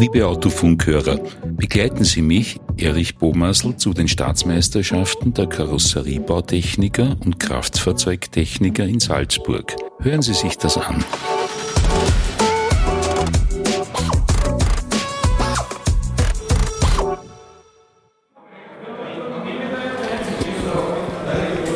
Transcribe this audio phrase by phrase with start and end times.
[0.00, 8.98] Liebe Autofunkhörer, begleiten Sie mich, Erich Bomasl, zu den Staatsmeisterschaften der Karosseriebautechniker und Kraftfahrzeugtechniker in
[8.98, 9.76] Salzburg.
[9.98, 11.04] Hören Sie sich das an.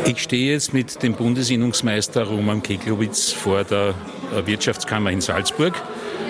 [0.06, 3.94] Ich stehe jetzt mit dem Bundesinnungsmeister Roman Keglowitz vor der
[4.46, 5.74] Wirtschaftskammer in Salzburg.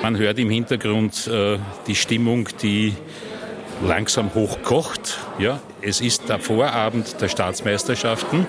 [0.05, 2.93] Man hört im Hintergrund äh, die Stimmung, die
[3.83, 5.19] langsam hochkocht.
[5.39, 8.47] Ja, es ist der Vorabend der Staatsmeisterschaften,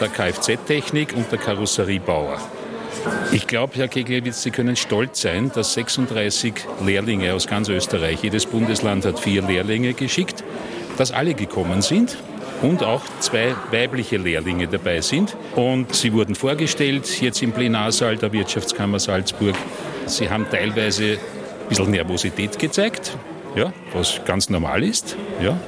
[0.00, 2.40] der Kfz-Technik und der Karosseriebauer.
[3.30, 8.46] Ich glaube, Herr Keglewitz, Sie können stolz sein, dass 36 Lehrlinge aus ganz Österreich, jedes
[8.46, 10.42] Bundesland hat vier Lehrlinge geschickt,
[10.96, 12.16] dass alle gekommen sind
[12.60, 15.36] und auch zwei weibliche Lehrlinge dabei sind.
[15.54, 19.54] Und sie wurden vorgestellt, jetzt im Plenarsaal der Wirtschaftskammer Salzburg.
[20.08, 23.16] Sie haben teilweise ein bisschen Nervosität gezeigt,
[23.54, 25.16] ja, was ganz normal ist.
[25.42, 25.58] Ja.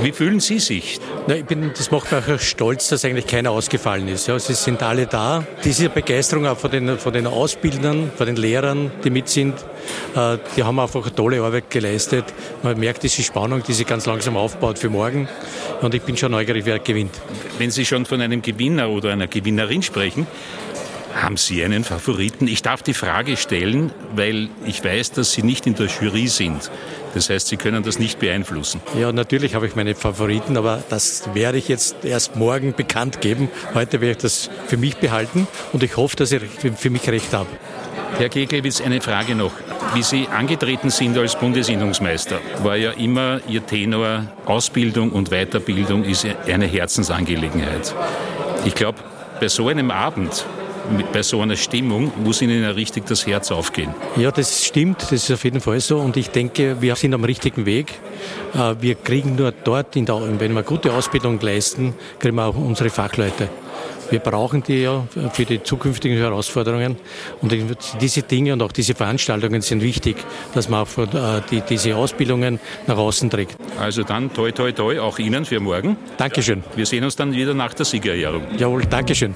[0.00, 0.98] Wie fühlen Sie sich?
[1.28, 4.26] Na, ich bin, das macht mich auch stolz, dass eigentlich keiner ausgefallen ist.
[4.26, 5.44] Ja, sie sind alle da.
[5.62, 9.54] Diese Begeisterung auch von den, von den Ausbildern, von den Lehrern, die mit sind,
[10.16, 12.24] äh, die haben einfach eine tolle Arbeit geleistet.
[12.64, 15.28] Man merkt diese Spannung, die sich ganz langsam aufbaut für morgen.
[15.80, 17.20] Und ich bin schon neugierig, wer gewinnt.
[17.58, 20.26] Wenn Sie schon von einem Gewinner oder einer Gewinnerin sprechen,
[21.14, 22.48] haben Sie einen Favoriten?
[22.48, 26.70] Ich darf die Frage stellen, weil ich weiß, dass Sie nicht in der Jury sind.
[27.14, 28.80] Das heißt, Sie können das nicht beeinflussen.
[28.98, 33.48] Ja, natürlich habe ich meine Favoriten, aber das werde ich jetzt erst morgen bekannt geben.
[33.74, 36.42] Heute werde ich das für mich behalten und ich hoffe, dass ich
[36.76, 37.48] für mich recht habe.
[38.18, 39.52] Herr Keglewitz, eine Frage noch.
[39.94, 46.26] Wie Sie angetreten sind als Bundesinnungsmeister, war ja immer Ihr Tenor, Ausbildung und Weiterbildung ist
[46.46, 47.94] eine Herzensangelegenheit.
[48.64, 48.98] Ich glaube,
[49.40, 50.46] bei so einem Abend
[51.12, 53.94] bei so einer Stimmung muss Ihnen ja richtig das Herz aufgehen.
[54.16, 57.24] Ja, das stimmt, das ist auf jeden Fall so und ich denke, wir sind am
[57.24, 57.92] richtigen Weg.
[58.54, 60.06] Äh, wir kriegen nur dort, der,
[60.38, 63.48] wenn wir gute Ausbildung leisten, kriegen wir auch unsere Fachleute.
[64.10, 66.96] Wir brauchen die ja für die zukünftigen Herausforderungen.
[67.40, 67.54] Und
[67.98, 70.16] diese Dinge und auch diese Veranstaltungen sind wichtig,
[70.54, 73.56] dass man auch äh, die, diese Ausbildungen nach außen trägt.
[73.80, 75.96] Also dann toi toi toi auch Ihnen für morgen.
[76.18, 76.62] Dankeschön.
[76.76, 78.42] Wir sehen uns dann wieder nach der Siegerehrung.
[78.58, 79.34] Jawohl, Dankeschön.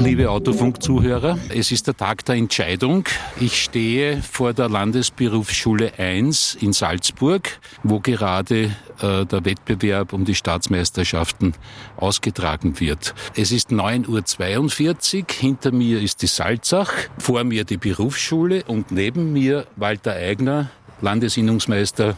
[0.00, 3.04] Liebe Autofunk-Zuhörer, es ist der Tag der Entscheidung.
[3.40, 7.48] Ich stehe vor der Landesberufsschule 1 in Salzburg,
[7.84, 11.54] wo gerade äh, der Wettbewerb um die Staatsmeisterschaften
[11.96, 13.14] ausgetragen wird.
[13.36, 19.32] Es ist 9.42 Uhr, hinter mir ist die Salzach, vor mir die Berufsschule und neben
[19.32, 22.16] mir Walter Eigner, Landesinnungsmeister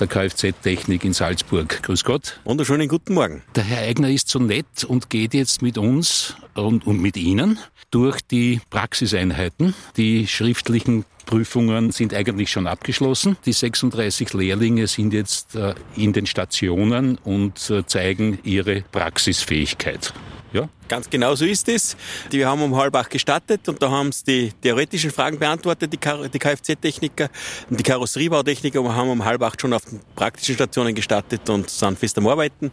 [0.00, 1.82] der Kfz-Technik in Salzburg.
[1.82, 2.40] Grüß Gott.
[2.44, 3.42] Wunderschönen guten Morgen.
[3.54, 7.58] Der Herr Eigner ist so nett und geht jetzt mit uns und, und mit Ihnen
[7.90, 9.74] durch die Praxiseinheiten.
[9.96, 13.36] Die schriftlichen Prüfungen sind eigentlich schon abgeschlossen.
[13.46, 20.12] Die 36 Lehrlinge sind jetzt äh, in den Stationen und äh, zeigen ihre Praxisfähigkeit.
[20.54, 20.68] Ja?
[20.88, 21.96] Ganz genau so ist es.
[22.30, 25.98] Wir haben um halb acht gestartet und da haben sie die theoretischen Fragen beantwortet, die,
[25.98, 27.28] die Kfz-Techniker
[27.68, 31.98] und die Karosseriebautechniker haben um halb acht schon auf den praktischen Stationen gestartet und sind
[31.98, 32.70] fest am Arbeiten.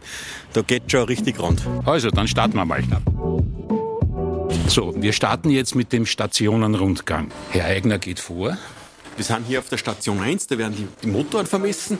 [0.52, 1.62] Da geht schon richtig rund.
[1.84, 2.82] Also, dann starten wir mal.
[4.68, 7.32] So, wir starten jetzt mit dem Stationenrundgang.
[7.50, 8.56] Herr Eigner geht vor.
[9.16, 11.98] Wir sind hier auf der Station 1, da werden die, die Motoren vermessen.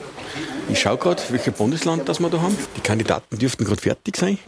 [0.70, 2.56] Ich schaue gerade, welches Bundesland das wir da haben.
[2.76, 4.38] Die Kandidaten dürften gerade fertig sein.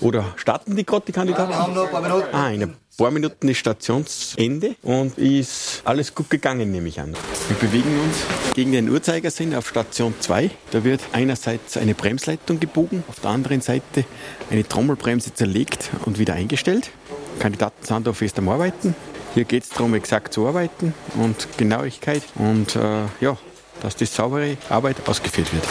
[0.00, 1.52] Oder starten die gerade, die Kandidaten?
[1.52, 2.34] Ja, wir haben noch ein paar Minuten.
[2.34, 7.14] Ah, in ein paar Minuten ist Stationsende und ist alles gut gegangen, nehme ich an.
[7.48, 10.50] Wir bewegen uns gegen den Uhrzeigersinn auf Station 2.
[10.70, 14.04] Da wird einerseits eine Bremsleitung gebogen, auf der anderen Seite
[14.50, 16.90] eine Trommelbremse zerlegt und wieder eingestellt.
[17.38, 18.94] Kandidaten sind da fest am Arbeiten.
[19.34, 22.22] Hier geht es darum, exakt zu arbeiten und Genauigkeit.
[22.34, 23.38] Und äh, ja,
[23.82, 25.64] dass die saubere Arbeit ausgeführt wird.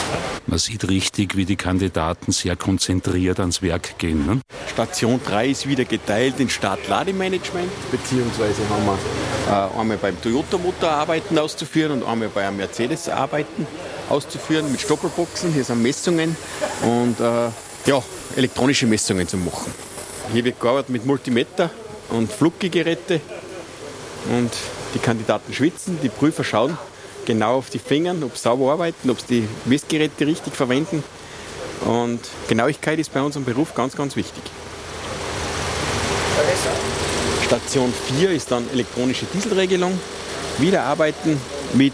[0.45, 4.25] Man sieht richtig, wie die Kandidaten sehr konzentriert ans Werk gehen.
[4.25, 4.41] Ne?
[4.69, 8.97] Station 3 ist wieder geteilt in Start-Lademanagement, beziehungsweise haben wir
[9.49, 13.65] äh, einmal beim Toyota-Motor Arbeiten auszuführen und einmal bei einem Mercedes Arbeiten
[14.09, 15.53] auszuführen mit Stoppelboxen.
[15.53, 16.35] Hier sind Messungen
[16.81, 17.49] und äh,
[17.85, 18.03] ja,
[18.35, 19.73] elektronische Messungen zu machen.
[20.33, 21.69] Hier wird gearbeitet mit Multimeter
[22.09, 23.21] und Fluggeräte
[24.29, 24.51] und
[24.93, 26.77] die Kandidaten schwitzen, die Prüfer schauen,
[27.25, 31.03] genau auf die Finger, ob sie sauber arbeiten, ob sie die Messgeräte richtig verwenden.
[31.85, 34.43] Und Genauigkeit ist bei unserem Beruf ganz, ganz wichtig.
[37.45, 39.99] Station 4 ist dann elektronische Dieselregelung.
[40.57, 41.39] Wieder arbeiten
[41.73, 41.93] mit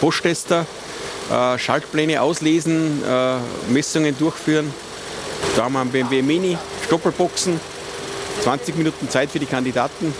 [0.00, 0.66] Posttester,
[1.30, 3.36] äh, Schaltpläne auslesen, äh,
[3.72, 4.72] Messungen durchführen.
[5.56, 7.60] Da haben wir einen BMW Mini, Stoppelboxen,
[8.42, 10.12] 20 Minuten Zeit für die Kandidaten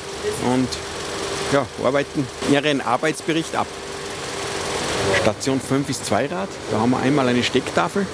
[0.53, 0.69] und
[1.53, 3.67] ja, arbeiten ihren Arbeitsbericht ab.
[5.21, 6.49] Station 5 ist Zweirad.
[6.71, 8.07] Da haben wir einmal eine Stecktafel,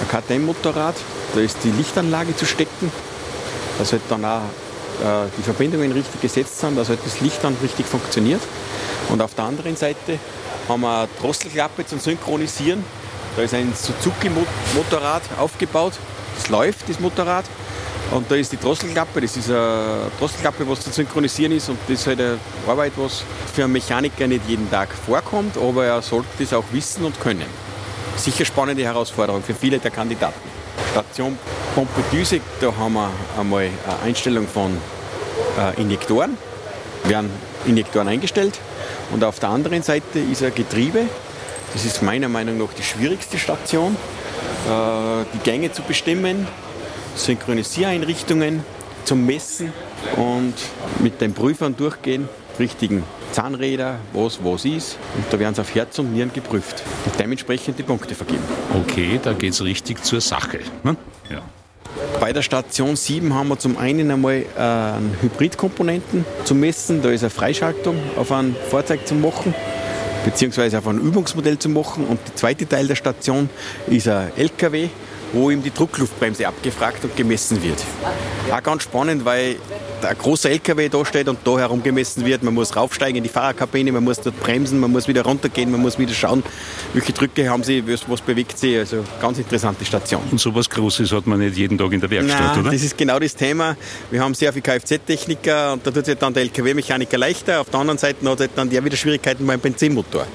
[0.00, 0.96] ein KTM-Motorrad.
[1.34, 2.90] Da ist die Lichtanlage zu stecken.
[3.78, 4.42] Da sollte dann auch
[5.00, 8.42] äh, die Verbindungen richtig gesetzt sind, dass halt das Licht dann richtig funktioniert.
[9.08, 10.18] Und auf der anderen Seite
[10.68, 12.84] haben wir eine Drosselklappe zum Synchronisieren.
[13.36, 15.94] Da ist ein Suzuki-Motorrad aufgebaut.
[16.36, 17.44] Das läuft, das Motorrad.
[18.10, 22.00] Und da ist die Drosselklappe, das ist eine Drosselklappe, was zu synchronisieren ist und das
[22.00, 23.22] ist halt eine Arbeit, was
[23.54, 27.46] für einen Mechaniker nicht jeden Tag vorkommt, aber er sollte das auch wissen und können.
[28.16, 30.50] Sicher spannende Herausforderung für viele der Kandidaten.
[30.90, 31.38] Station
[31.74, 34.76] Pompedüse, da haben wir einmal eine Einstellung von
[35.56, 36.36] äh, Injektoren,
[37.04, 37.30] werden
[37.64, 38.58] Injektoren eingestellt
[39.12, 41.04] und auf der anderen Seite ist ein Getriebe.
[41.72, 43.96] Das ist meiner Meinung nach die schwierigste Station,
[44.66, 46.48] äh, die Gänge zu bestimmen,
[47.14, 48.64] Synchronisiereinrichtungen
[49.04, 49.72] zum Messen
[50.16, 50.54] und
[51.00, 52.28] mit den Prüfern durchgehen,
[52.58, 53.02] richtigen
[53.32, 54.98] Zahnräder, was was ist.
[55.16, 58.42] Und da werden sie auf Herz und Nieren geprüft und dementsprechend die Punkte vergeben.
[58.74, 60.60] Okay, da geht es richtig zur Sache.
[60.82, 60.96] Ne?
[61.30, 61.42] Ja.
[62.20, 67.02] Bei der Station 7 haben wir zum einen einmal äh, einen Hybridkomponenten zum Messen.
[67.02, 69.54] Da ist eine Freischaltung auf ein Fahrzeug zu machen,
[70.24, 72.06] beziehungsweise auf ein Übungsmodell zu machen.
[72.06, 73.48] Und der zweite Teil der Station
[73.88, 74.88] ist ein LKW,
[75.32, 77.78] wo ihm die Druckluftbremse abgefragt und gemessen wird.
[78.50, 79.56] Auch ganz spannend, weil
[80.04, 82.42] ein großer LKW da steht und da herum gemessen wird.
[82.42, 85.80] Man muss raufsteigen in die Fahrerkabine, man muss dort bremsen, man muss wieder runtergehen, man
[85.80, 86.42] muss wieder schauen,
[86.94, 88.78] welche Drücke haben sie, was, was bewegt sie.
[88.78, 90.22] Also ganz interessante Station.
[90.30, 92.70] Und so was Großes hat man nicht jeden Tag in der Werkstatt, Nein, oder?
[92.72, 93.76] Das ist genau das Thema.
[94.10, 97.60] Wir haben sehr viele Kfz-Techniker und da tut sich dann der LKW-Mechaniker leichter.
[97.60, 100.26] Auf der anderen Seite hat halt dann der wieder Schwierigkeiten beim Benzinmotor.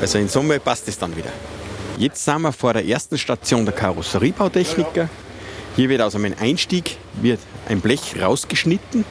[0.00, 1.30] Also in Summe passt es dann wieder.
[1.98, 5.08] Jetzt sind wir vor der ersten Station der Karosseriebautechniker.
[5.74, 9.04] Hier wird aus einem Einstieg wird ein Blech rausgeschnitten,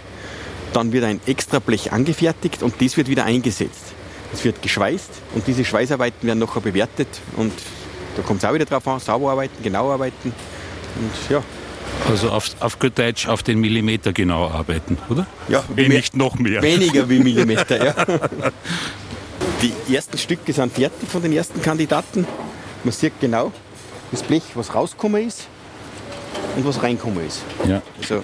[0.71, 3.93] dann wird ein extra Blech angefertigt und das wird wieder eingesetzt.
[4.33, 7.51] Es wird geschweißt und diese Schweißarbeiten werden nachher bewertet und
[8.15, 10.33] da kommt es auch wieder drauf an, sauber arbeiten, genau arbeiten
[10.95, 11.43] und ja.
[12.09, 15.27] Also auf, auf gut Deutsch auf den Millimeter genau arbeiten, oder?
[15.49, 16.61] Ja, eh nicht noch mehr.
[16.61, 17.95] Weniger wie Millimeter, ja.
[19.61, 22.27] Die ersten Stücke sind fertig von den ersten Kandidaten.
[22.87, 23.51] Man sieht genau
[24.11, 25.47] das Blech, was rausgekommen ist
[26.55, 27.41] und was reingekommen ist.
[27.67, 27.81] Ja.
[28.01, 28.23] Also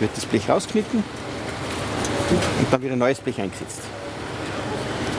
[0.00, 1.04] wird das Blech rausgeschnitten
[2.30, 3.82] und dann wieder ein neues Blech eingesetzt.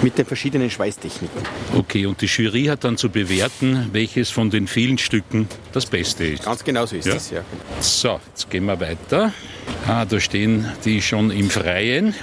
[0.01, 1.43] Mit den verschiedenen Schweißtechniken.
[1.77, 6.25] Okay, und die Jury hat dann zu bewerten, welches von den vielen Stücken das Beste
[6.25, 6.43] ist.
[6.45, 7.13] Ganz genau so ist Ja.
[7.13, 7.41] es, ja.
[7.81, 9.31] So, jetzt gehen wir weiter.
[9.87, 12.15] Ah, da stehen die schon im Freien.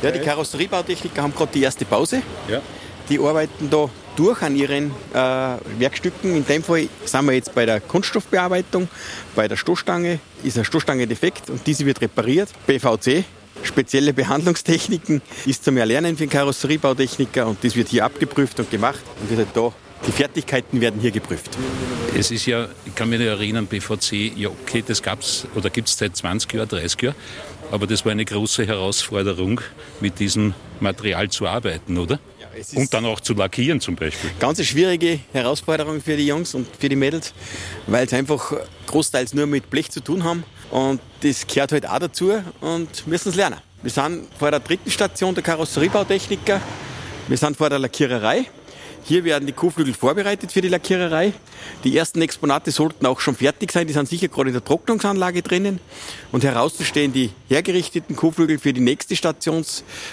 [0.00, 2.22] Ja, die Karosseriebautechniker haben gerade die erste Pause.
[2.48, 2.60] Ja.
[3.08, 5.16] Die arbeiten da durch an ihren äh,
[5.78, 6.34] Werkstücken.
[6.34, 8.88] In dem Fall sind wir jetzt bei der Kunststoffbearbeitung.
[9.34, 12.48] Bei der Stoßstange ist eine Stoßstange defekt und diese wird repariert.
[12.66, 13.24] BVC,
[13.62, 19.00] spezielle Behandlungstechniken, ist zum Erlernen für den Karosseriebautechniker und das wird hier abgeprüft und gemacht
[19.20, 19.72] und wird halt da
[20.06, 21.56] die Fertigkeiten werden hier geprüft.
[22.16, 25.88] Es ist ja, ich kann mich noch erinnern, BVC, ja okay, das gab's oder gibt
[25.88, 27.16] es seit 20 Jahren, 30 Jahren,
[27.70, 29.60] aber das war eine große Herausforderung,
[30.00, 32.18] mit diesem Material zu arbeiten, oder?
[32.74, 34.30] Und dann auch zu lackieren zum Beispiel.
[34.38, 37.32] Ganz eine schwierige Herausforderung für die Jungs und für die Mädels,
[37.86, 38.54] weil sie einfach
[38.86, 40.44] großteils nur mit Blech zu tun haben.
[40.70, 43.58] Und das gehört halt auch dazu und müssen es lernen.
[43.82, 46.60] Wir sind vor der dritten Station der Karosseriebautechniker.
[47.28, 48.46] Wir sind vor der Lackiererei.
[49.04, 51.32] Hier werden die Kuhflügel vorbereitet für die Lackiererei.
[51.84, 53.86] Die ersten Exponate sollten auch schon fertig sein.
[53.86, 55.80] Die sind sicher gerade in der Trocknungsanlage drinnen.
[56.32, 59.64] Und heraus stehen die hergerichteten Kuhflügel für die nächste Station,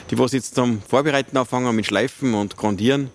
[0.10, 3.10] die was jetzt zum Vorbereiten anfangen mit Schleifen und Grundieren.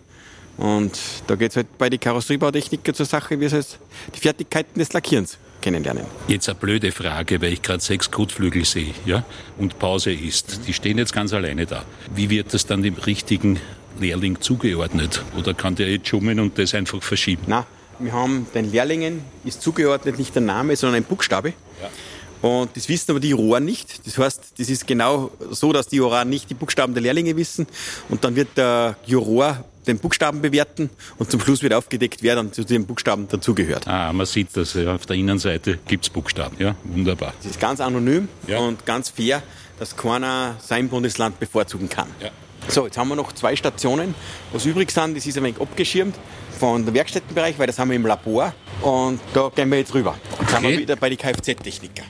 [0.56, 3.78] Und da geht es halt bei den Karosseriebautechniker zur Sache, wie es heißt,
[4.14, 6.04] die Fertigkeiten des Lackierens kennenlernen.
[6.28, 9.24] Jetzt eine blöde Frage, weil ich gerade sechs Kotflügel sehe ja,
[9.58, 10.60] und Pause ist.
[10.66, 11.84] Die stehen jetzt ganz alleine da.
[12.14, 13.58] Wie wird das dann dem richtigen
[13.98, 15.22] Lehrling zugeordnet?
[15.36, 17.42] Oder kann der jetzt schummeln und das einfach verschieben?
[17.46, 17.66] Na,
[17.98, 21.52] wir haben den Lehrlingen ist zugeordnet nicht der Name, sondern ein Buchstabe.
[22.42, 24.06] Und das wissen aber die Juroren nicht.
[24.06, 27.66] Das heißt, das ist genau so, dass die Juroren nicht die Buchstaben der Lehrlinge wissen.
[28.08, 32.52] Und dann wird der Juror den Buchstaben bewerten und zum Schluss wird aufgedeckt, wer dann
[32.52, 33.86] zu dem Buchstaben dazugehört.
[33.88, 36.56] Ah, man sieht das, ja, auf der Innenseite gibt es Buchstaben.
[36.58, 37.32] Ja, wunderbar.
[37.42, 38.58] Das ist ganz anonym Ja.
[38.58, 39.42] und ganz fair,
[39.78, 42.08] dass keiner sein Bundesland bevorzugen kann.
[42.22, 42.30] Ja.
[42.68, 44.14] So, jetzt haben wir noch zwei Stationen.
[44.52, 46.14] Was übrig sind, das ist ein wenig abgeschirmt
[46.58, 48.52] von der Werkstättenbereich, weil das haben wir im Labor.
[48.82, 50.14] Und da gehen wir jetzt rüber.
[50.40, 50.68] Jetzt sind Okay.
[50.72, 52.02] wir wieder bei den Kfz-Techniker.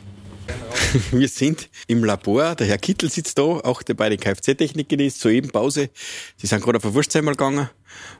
[1.12, 5.20] Wir sind im Labor, der Herr Kittel sitzt da, auch der bei den Kfz-Techniken ist,
[5.20, 5.90] soeben Pause.
[6.36, 7.68] Sie sind gerade auf ein Wurstheimer gegangen,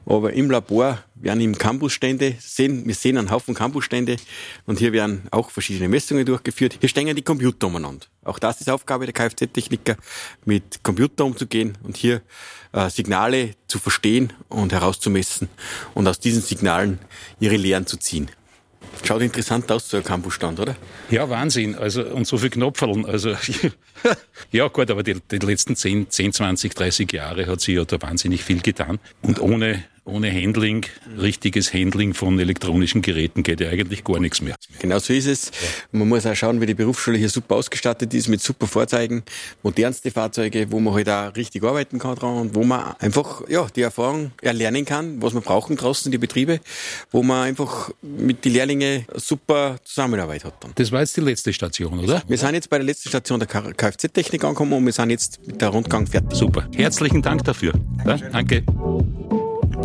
[0.05, 4.17] aber im Labor werden im Campusstände sehen, wir sehen einen Haufen Campusstände
[4.65, 6.77] und hier werden auch verschiedene Messungen durchgeführt.
[6.79, 8.05] Hier stehen die Computer umeinander.
[8.23, 9.97] Auch das ist Aufgabe der Kfz-Techniker,
[10.45, 12.21] mit Computer umzugehen und hier
[12.71, 15.49] äh, Signale zu verstehen und herauszumessen
[15.93, 16.99] und aus diesen Signalen
[17.39, 18.29] ihre Lehren zu ziehen.
[19.03, 20.75] Schaut interessant aus, so ein Campusstand, oder?
[21.09, 21.75] Ja, Wahnsinn.
[21.75, 23.05] Also, und so viel Knopferln.
[23.05, 23.35] Also,
[24.51, 28.01] ja, gut, aber die, die letzten 10, 10, 20, 30 Jahre hat sie ja da
[28.01, 28.99] wahnsinnig viel getan.
[29.21, 30.85] Und ohne ohne Handling,
[31.19, 34.55] richtiges Handling von elektronischen Geräten geht ja eigentlich gar nichts mehr.
[34.79, 35.51] Genau so ist es.
[35.91, 39.23] Man muss auch schauen, wie die Berufsschule hier super ausgestattet ist, mit super Fahrzeugen,
[39.61, 43.67] modernste Fahrzeuge, wo man halt auch richtig arbeiten kann dran und wo man einfach, ja,
[43.75, 46.59] die Erfahrung erlernen kann, was man brauchen draußen in die Betriebe,
[47.11, 50.71] wo man einfach mit den Lehrlingen super Zusammenarbeit hat dann.
[50.75, 52.23] Das war jetzt die letzte Station, oder?
[52.27, 55.61] Wir sind jetzt bei der letzten Station der Kfz-Technik angekommen und wir sind jetzt mit
[55.61, 56.37] der Rundgang fertig.
[56.37, 56.67] Super.
[56.75, 57.73] Herzlichen Dank dafür.
[58.05, 58.63] Ja, danke.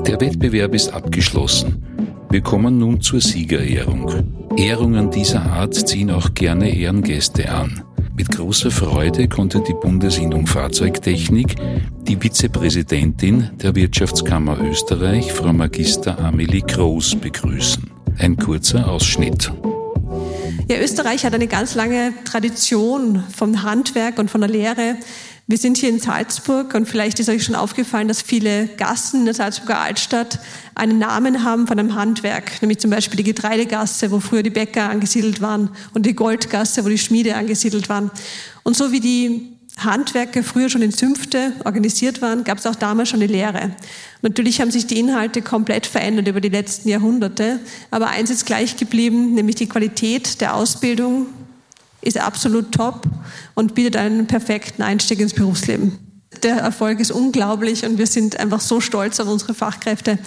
[0.06, 1.82] Der Wettbewerb ist abgeschlossen.
[2.30, 4.48] Wir kommen nun zur Siegerehrung.
[4.56, 7.82] Ehrungen dieser Art ziehen auch gerne Ehrengäste an.
[8.16, 11.56] Mit großer Freude konnte die Bundesinnung Fahrzeugtechnik
[12.02, 17.90] die Vizepräsidentin der Wirtschaftskammer Österreich, Frau Magister Amelie Groß, begrüßen.
[18.18, 19.52] Ein kurzer Ausschnitt.
[20.68, 24.96] Ja, Österreich hat eine ganz lange Tradition vom Handwerk und von der Lehre.
[25.48, 29.26] Wir sind hier in Salzburg und vielleicht ist euch schon aufgefallen, dass viele Gassen in
[29.26, 30.40] der Salzburger Altstadt
[30.74, 34.90] einen Namen haben von einem Handwerk, nämlich zum Beispiel die Getreidegasse, wo früher die Bäcker
[34.90, 38.10] angesiedelt waren und die Goldgasse, wo die Schmiede angesiedelt waren.
[38.64, 43.10] Und so wie die Handwerke früher schon in Zünfte organisiert waren, gab es auch damals
[43.10, 43.70] schon die Lehre.
[44.22, 47.60] Natürlich haben sich die Inhalte komplett verändert über die letzten Jahrhunderte,
[47.92, 51.26] aber eins ist gleich geblieben, nämlich die Qualität der Ausbildung
[52.06, 53.02] ist absolut top
[53.54, 55.98] und bietet einen perfekten Einstieg ins Berufsleben.
[56.42, 60.18] Der Erfolg ist unglaublich und wir sind einfach so stolz auf unsere Fachkräfte.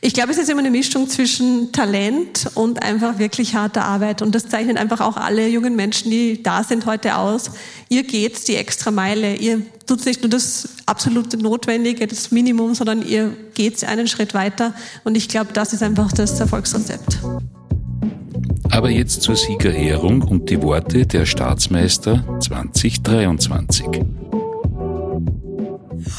[0.00, 4.22] Ich glaube, es ist immer eine Mischung zwischen Talent und einfach wirklich harter Arbeit.
[4.22, 7.50] Und das zeichnet einfach auch alle jungen Menschen, die da sind heute aus.
[7.90, 9.36] Ihr geht die extra Meile.
[9.36, 14.74] Ihr tut nicht nur das absolute Notwendige, das Minimum, sondern ihr geht einen Schritt weiter.
[15.04, 17.18] Und ich glaube, das ist einfach das Erfolgsrezept.
[18.70, 23.86] Aber jetzt zur Siegerehrung und die Worte der Staatsmeister 2023.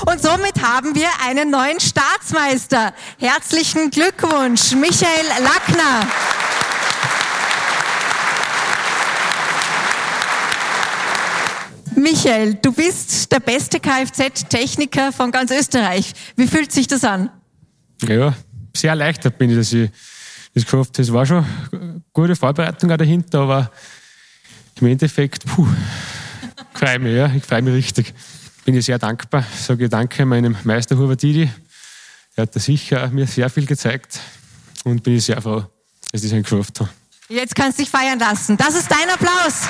[0.05, 2.93] Und somit haben wir einen neuen Staatsmeister.
[3.19, 6.07] Herzlichen Glückwunsch, Michael Lackner.
[11.95, 16.13] Michael, du bist der beste Kfz-Techniker von ganz Österreich.
[16.35, 17.29] Wie fühlt sich das an?
[18.07, 18.33] Ja,
[18.75, 19.89] sehr erleichtert bin ich, dass ich
[20.53, 21.01] das geschafft habe.
[21.01, 21.45] Es war schon
[22.13, 23.71] gute Vorbereitung auch dahinter, aber
[24.79, 25.67] im Endeffekt, puh,
[26.73, 28.13] ich freue mich, ja, ich freue mich richtig.
[28.65, 31.49] Bin ich sehr dankbar, sage ich danke meinem Meister Hubert Didi.
[32.35, 34.19] Er hat da sicher mir sehr viel gezeigt
[34.83, 35.65] und bin ich sehr froh,
[36.11, 36.89] dass ich das geschafft habe.
[37.29, 38.57] Jetzt kannst du dich feiern lassen.
[38.57, 39.67] Das ist dein Applaus.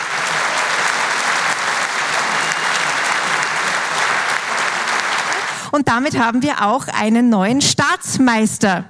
[5.72, 8.86] Und damit haben wir auch einen neuen Staatsmeister.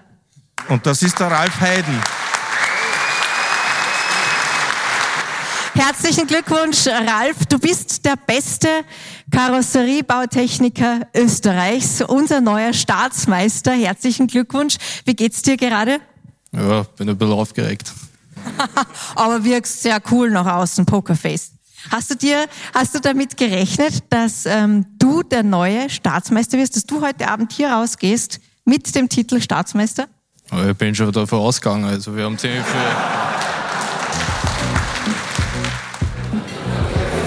[0.67, 2.01] Und das ist der Ralf Heiden.
[5.83, 7.47] Herzlichen Glückwunsch, Ralf.
[7.49, 8.67] Du bist der beste
[9.31, 13.71] Karosseriebautechniker Österreichs, unser neuer Staatsmeister.
[13.71, 14.77] Herzlichen Glückwunsch.
[15.05, 15.99] Wie geht's dir gerade?
[16.51, 17.93] Ja, bin ein bisschen aufgeregt.
[19.15, 21.53] Aber wirkst sehr cool nach außen, Pokerface.
[21.89, 22.45] Hast du dir,
[22.75, 27.53] hast du damit gerechnet, dass ähm, du der neue Staatsmeister wirst, dass du heute Abend
[27.53, 30.05] hier rausgehst mit dem Titel Staatsmeister?
[30.69, 33.30] Ich bin schon davon ausgegangen, also wir haben ziemlich viel.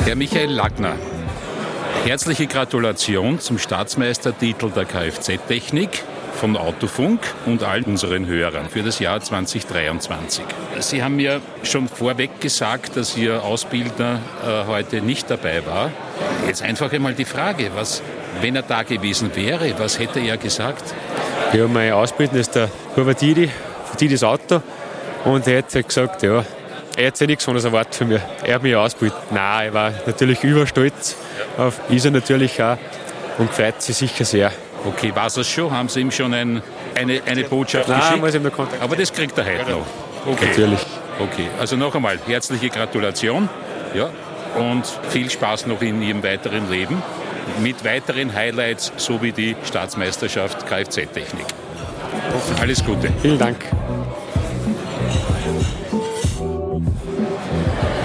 [0.04, 0.96] Herr Michael Lackner,
[2.04, 6.02] herzliche Gratulation zum Staatsmeistertitel der Kfz-Technik
[6.34, 10.44] von Autofunk und all unseren Hörern für das Jahr 2023.
[10.80, 15.90] Sie haben mir schon vorweg gesagt, dass Ihr Ausbildner äh, heute nicht dabei war.
[16.46, 18.02] Jetzt einfach einmal die Frage, was,
[18.42, 20.94] wenn er da gewesen wäre, was hätte er gesagt?
[21.54, 23.48] Ja, mein Ausbildner ist der Hubert Didi,
[24.22, 24.60] Auto.
[25.24, 26.44] Und er hat gesagt, ja,
[26.96, 28.22] er hat ja nichts anderes erwartet von mir.
[28.44, 29.18] Er hat mich ausgebildet.
[29.30, 31.16] Nein, er war natürlich überstolz
[31.56, 32.76] auf, ist er natürlich auch
[33.38, 34.52] und freut sich sicher sehr.
[34.84, 35.70] Okay, war es schon?
[35.70, 36.62] Haben Sie ihm schon ein,
[36.94, 38.20] eine, eine Botschaft Nein, geschickt?
[38.20, 39.86] muss ich ihm noch Kontakt Aber das kriegt er heute noch.
[40.26, 40.46] Okay.
[40.48, 40.80] Natürlich.
[41.18, 43.48] Okay, also noch einmal herzliche Gratulation
[43.94, 44.10] ja,
[44.58, 47.02] und viel Spaß noch in Ihrem weiteren Leben
[47.60, 51.46] mit weiteren Highlights sowie die Staatsmeisterschaft Kfz-Technik.
[52.60, 53.10] Alles Gute.
[53.22, 53.64] Vielen Dank.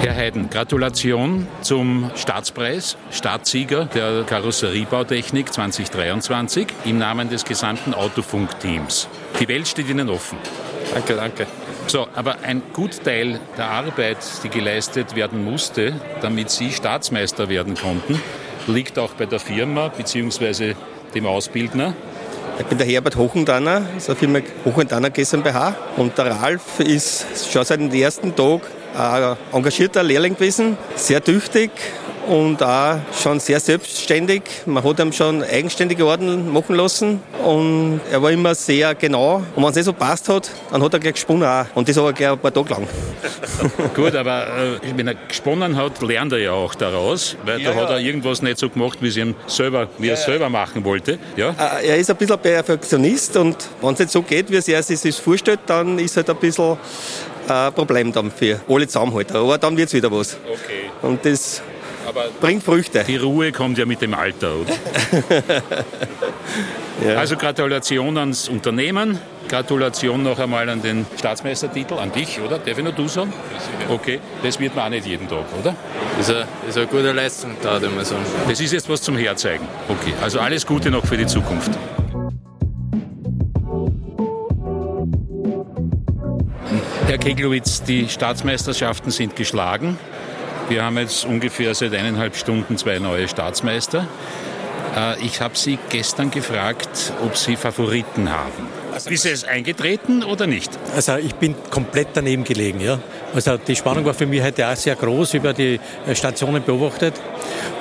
[0.00, 9.08] Herr Heiden, Gratulation zum Staatspreis, Staatssieger der Karosseriebautechnik 2023 im Namen des gesamten Autofunk-Teams.
[9.38, 10.38] Die Welt steht Ihnen offen.
[10.94, 11.46] Danke, danke.
[11.86, 15.92] So, aber ein Gutteil der Arbeit, die geleistet werden musste,
[16.22, 18.22] damit Sie Staatsmeister werden konnten,
[18.68, 20.76] liegt auch bei der Firma bzw.
[21.14, 21.92] dem Ausbildner.
[22.58, 25.76] Ich bin der Herbert Hochendanner, das ist eine Firma Hochendanner GmbH.
[25.98, 28.62] Und der Ralf ist schon seit dem ersten Tag
[28.96, 31.70] ein engagierter Lehrling gewesen, sehr tüchtig
[32.30, 34.42] und auch schon sehr selbstständig.
[34.64, 39.42] Man hat ihm schon eigenständige Orden machen lassen und er war immer sehr genau.
[39.56, 41.66] Und wenn es nicht so passt hat, dann hat er gleich gesponnen auch.
[41.74, 42.86] Und das aber gleich ein paar Tage lang.
[43.94, 47.80] Gut, aber äh, wenn er gesponnen hat, lernt er ja auch daraus, weil Ja, da
[47.80, 47.96] hat ja.
[47.96, 51.18] er irgendwas nicht so gemacht, wie, ihm selber, wie er es selber machen wollte.
[51.36, 51.50] Ja?
[51.80, 54.82] Äh, Er ist ein bisschen Perfektionist und wenn es nicht so geht, wie es er
[54.84, 56.76] sich vorstellt, dann ist halt ein bisschen
[57.48, 59.40] ein Problem dann für alle Zusammenhalter.
[59.40, 60.36] Aber dann wird es wieder was.
[60.46, 60.90] Okay.
[61.02, 61.60] Und das
[62.06, 63.04] Aber bringt Früchte.
[63.06, 64.72] die Ruhe kommt ja mit dem Alter, oder?
[67.16, 69.18] Also Gratulation ans Unternehmen.
[69.48, 72.58] Gratulation noch einmal an den Staatsmeistertitel, an dich, oder?
[72.58, 73.32] Darf ich nur du sagen?
[73.88, 75.74] Okay, das wird man auch nicht jeden Tag, oder?
[76.20, 78.22] Ist eine, ist eine gute Leistung, da ich mal sagen.
[78.48, 79.66] Das ist jetzt was zum Herzeigen.
[79.88, 81.70] Okay, also alles Gute noch für die Zukunft.
[87.06, 89.98] Herr Keglowitz, die Staatsmeisterschaften sind geschlagen.
[90.70, 94.06] Wir haben jetzt ungefähr seit eineinhalb Stunden zwei neue Staatsmeister.
[94.96, 98.68] Äh, Ich habe Sie gestern gefragt, ob Sie Favoriten haben.
[98.94, 100.70] Ist es eingetreten oder nicht?
[100.94, 102.80] Also ich bin komplett daneben gelegen.
[102.80, 103.00] Ja.
[103.34, 107.14] Also die Spannung war für mich heute auch sehr groß über die äh, Stationen beobachtet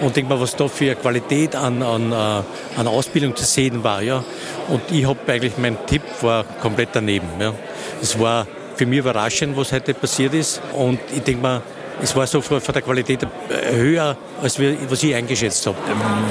[0.01, 4.01] und denke mal, was da für Qualität an, an, äh, an Ausbildung zu sehen war.
[4.01, 4.23] Ja.
[4.67, 7.27] Und ich habe eigentlich, mein Tipp war komplett daneben.
[7.39, 7.53] Ja.
[8.01, 11.61] Es war für mich überraschend, was heute passiert ist und ich denke mal,
[12.01, 15.77] es war so von der Qualität äh, höher, als wir, was ich eingeschätzt habe.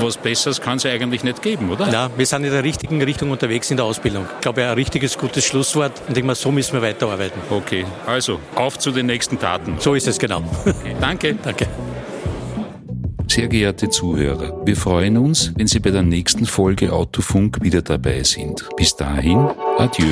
[0.01, 1.89] Was Besseres kann es eigentlich nicht geben, oder?
[1.91, 4.27] Ja, wir sind in der richtigen Richtung unterwegs in der Ausbildung.
[4.37, 5.93] Ich glaube, ein richtiges, gutes Schlusswort.
[6.01, 7.41] Und ich denke mal, so müssen wir weiterarbeiten.
[7.51, 9.77] Okay, also auf zu den nächsten Taten.
[9.79, 10.43] So ist es genau.
[11.01, 11.35] Danke.
[11.43, 11.67] Danke.
[13.27, 18.23] Sehr geehrte Zuhörer, wir freuen uns, wenn Sie bei der nächsten Folge Autofunk wieder dabei
[18.23, 18.67] sind.
[18.77, 20.07] Bis dahin, adieu.